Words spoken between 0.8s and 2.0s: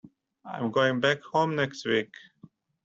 back home next